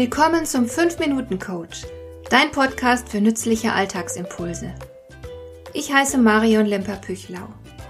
[0.00, 1.82] Willkommen zum 5-Minuten-Coach,
[2.30, 4.74] dein Podcast für nützliche Alltagsimpulse.
[5.74, 7.46] Ich heiße Marion Lemper-Püchlau.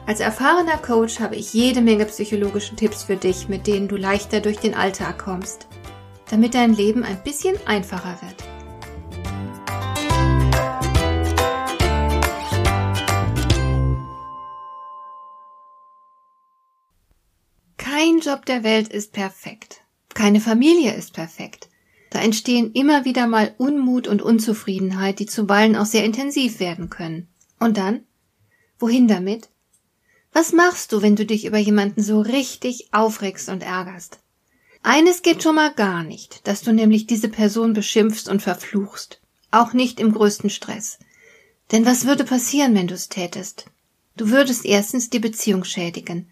[0.09, 4.41] Als erfahrener Coach habe ich jede Menge psychologische Tipps für dich, mit denen du leichter
[4.41, 5.69] durch den Alltag kommst,
[6.29, 8.43] damit dein Leben ein bisschen einfacher wird.
[17.77, 19.83] Kein Job der Welt ist perfekt.
[20.13, 21.70] Keine Familie ist perfekt.
[22.11, 27.29] Da entstehen immer wieder mal Unmut und Unzufriedenheit, die zuweilen auch sehr intensiv werden können.
[27.61, 28.03] Und dann?
[28.79, 29.49] Wohin damit?
[30.33, 34.19] Was machst du, wenn du dich über jemanden so richtig aufregst und ärgerst?
[34.83, 39.21] Eines geht schon mal gar nicht, dass du nämlich diese Person beschimpfst und verfluchst.
[39.51, 40.99] Auch nicht im größten Stress.
[41.71, 43.67] Denn was würde passieren, wenn du es tätest?
[44.17, 46.29] Du würdest erstens die Beziehung schädigen.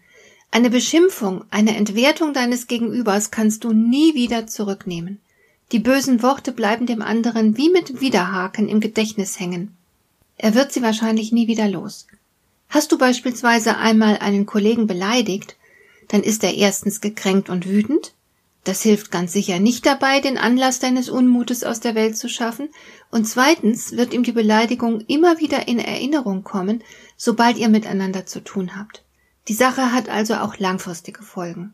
[0.51, 5.21] Eine Beschimpfung, eine Entwertung deines Gegenübers kannst du nie wieder zurücknehmen.
[5.71, 9.77] Die bösen Worte bleiben dem anderen wie mit Widerhaken im Gedächtnis hängen.
[10.37, 12.07] Er wird sie wahrscheinlich nie wieder los.
[12.69, 15.57] Hast du beispielsweise einmal einen Kollegen beleidigt,
[16.07, 18.13] dann ist er erstens gekränkt und wütend,
[18.63, 22.69] das hilft ganz sicher nicht dabei, den Anlass deines Unmutes aus der Welt zu schaffen,
[23.09, 26.83] und zweitens wird ihm die Beleidigung immer wieder in Erinnerung kommen,
[27.15, 29.03] sobald ihr miteinander zu tun habt.
[29.47, 31.73] Die Sache hat also auch langfristige Folgen.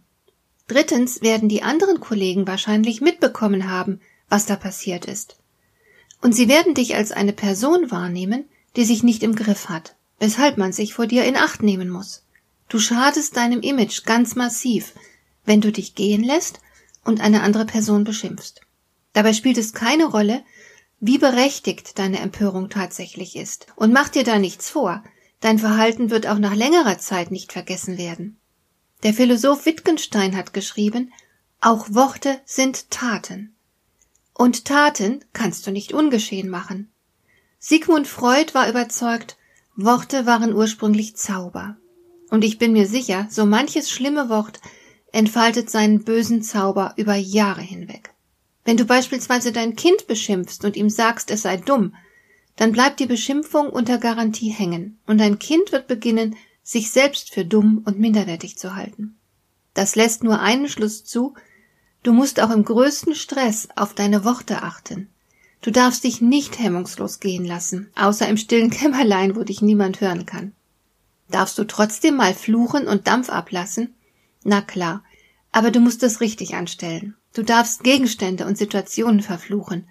[0.68, 5.38] Drittens werden die anderen Kollegen wahrscheinlich mitbekommen haben, was da passiert ist.
[6.22, 10.58] Und sie werden dich als eine Person wahrnehmen, die sich nicht im Griff hat, weshalb
[10.58, 12.24] man sich vor dir in Acht nehmen muss.
[12.68, 14.94] Du schadest deinem Image ganz massiv,
[15.46, 16.60] wenn du dich gehen lässt
[17.04, 18.62] und eine andere Person beschimpfst.
[19.14, 20.44] Dabei spielt es keine Rolle,
[21.00, 23.68] wie berechtigt deine Empörung tatsächlich ist.
[23.76, 25.04] Und mach dir da nichts vor,
[25.40, 28.40] dein Verhalten wird auch nach längerer Zeit nicht vergessen werden.
[29.04, 31.12] Der Philosoph Wittgenstein hat geschrieben,
[31.62, 33.56] auch Worte sind Taten.
[34.34, 36.92] Und Taten kannst du nicht ungeschehen machen.
[37.60, 39.38] Sigmund Freud war überzeugt,
[39.76, 41.78] Worte waren ursprünglich Zauber.
[42.30, 44.60] Und ich bin mir sicher, so manches schlimme Wort
[45.12, 48.14] entfaltet seinen bösen Zauber über Jahre hinweg.
[48.66, 51.96] Wenn du beispielsweise dein Kind beschimpfst und ihm sagst, es sei dumm,
[52.56, 57.46] dann bleibt die Beschimpfung unter Garantie hängen und dein Kind wird beginnen, sich selbst für
[57.46, 59.16] dumm und minderwertig zu halten.
[59.76, 61.36] Das lässt nur einen Schluss zu,
[62.02, 65.08] du musst auch im größten Stress auf deine Worte achten.
[65.62, 70.26] Du darfst dich nicht hemmungslos gehen lassen, außer im stillen Kämmerlein, wo dich niemand hören
[70.26, 70.54] kann.
[71.30, 73.94] Darfst du trotzdem mal fluchen und Dampf ablassen?
[74.44, 75.04] Na klar,
[75.52, 77.16] aber du musst es richtig anstellen.
[77.34, 79.88] Du darfst Gegenstände und Situationen verfluchen,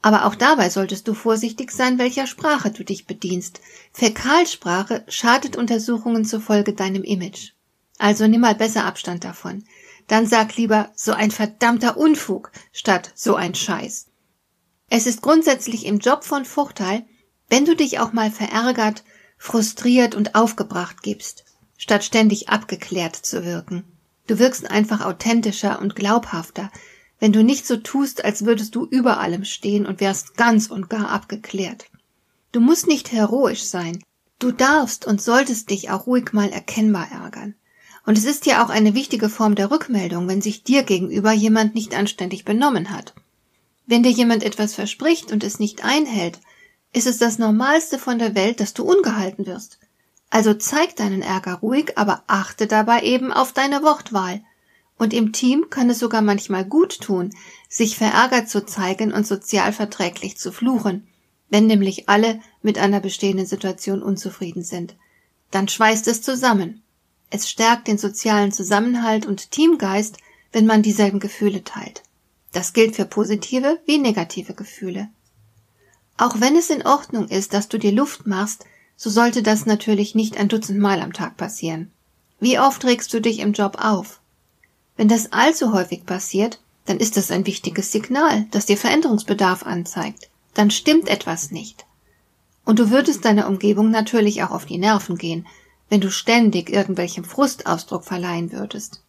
[0.00, 3.60] aber auch dabei solltest du vorsichtig sein, welcher Sprache du dich bedienst.
[3.92, 7.52] Fäkalsprache schadet Untersuchungen zufolge deinem Image.
[7.98, 9.64] Also nimm mal besser Abstand davon.
[10.06, 14.06] Dann sag lieber so ein verdammter Unfug statt so ein Scheiß.
[14.88, 17.04] Es ist grundsätzlich im Job von Vorteil,
[17.48, 19.04] wenn du dich auch mal verärgert,
[19.36, 21.44] frustriert und aufgebracht gibst,
[21.76, 23.84] statt ständig abgeklärt zu wirken.
[24.26, 26.70] Du wirkst einfach authentischer und glaubhafter,
[27.20, 30.88] wenn du nicht so tust, als würdest du über allem stehen und wärst ganz und
[30.88, 31.86] gar abgeklärt.
[32.52, 34.02] Du musst nicht heroisch sein.
[34.38, 37.54] Du darfst und solltest dich auch ruhig mal erkennbar ärgern.
[38.06, 41.74] Und es ist ja auch eine wichtige Form der Rückmeldung, wenn sich dir gegenüber jemand
[41.74, 43.14] nicht anständig benommen hat.
[43.86, 46.38] Wenn dir jemand etwas verspricht und es nicht einhält,
[46.92, 49.78] ist es das Normalste von der Welt, dass du ungehalten wirst.
[50.30, 54.42] Also zeig deinen Ärger ruhig, aber achte dabei eben auf deine Wortwahl.
[54.98, 57.30] Und im Team kann es sogar manchmal gut tun,
[57.68, 61.06] sich verärgert zu zeigen und sozial verträglich zu fluchen,
[61.48, 64.96] wenn nämlich alle mit einer bestehenden Situation unzufrieden sind.
[65.50, 66.82] Dann schweißt es zusammen.
[67.30, 70.18] Es stärkt den sozialen Zusammenhalt und Teamgeist,
[70.52, 72.02] wenn man dieselben Gefühle teilt.
[72.52, 75.08] Das gilt für positive wie negative Gefühle.
[76.16, 78.64] Auch wenn es in Ordnung ist, dass du dir Luft machst,
[78.96, 81.92] so sollte das natürlich nicht ein Dutzend Mal am Tag passieren.
[82.40, 84.20] Wie oft regst du dich im Job auf?
[84.98, 90.28] Wenn das allzu häufig passiert, dann ist das ein wichtiges Signal, das dir Veränderungsbedarf anzeigt.
[90.54, 91.86] Dann stimmt etwas nicht.
[92.64, 95.46] Und du würdest deiner Umgebung natürlich auch auf die Nerven gehen,
[95.88, 99.00] wenn du ständig irgendwelchem Frustausdruck verleihen würdest.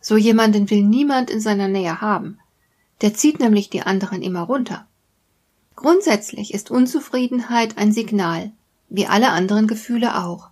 [0.00, 2.38] So jemanden will niemand in seiner Nähe haben.
[3.00, 4.86] Der zieht nämlich die anderen immer runter.
[5.74, 8.52] Grundsätzlich ist Unzufriedenheit ein Signal,
[8.88, 10.50] wie alle anderen Gefühle auch.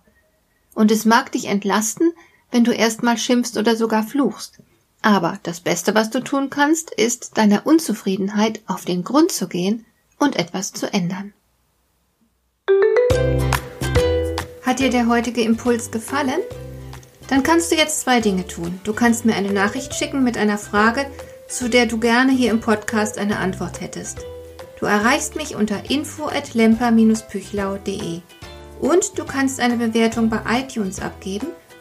[0.73, 2.11] Und es mag dich entlasten,
[2.51, 4.59] wenn du erstmal schimpfst oder sogar fluchst,
[5.01, 9.85] aber das Beste, was du tun kannst, ist, deiner Unzufriedenheit auf den Grund zu gehen
[10.17, 11.33] und etwas zu ändern.
[14.63, 16.39] Hat dir der heutige Impuls gefallen?
[17.27, 18.79] Dann kannst du jetzt zwei Dinge tun.
[18.83, 21.05] Du kannst mir eine Nachricht schicken mit einer Frage,
[21.47, 24.19] zu der du gerne hier im Podcast eine Antwort hättest.
[24.79, 28.21] Du erreichst mich unter info at lemper-püchlau.de
[28.79, 31.47] und du kannst eine Bewertung bei iTunes abgeben,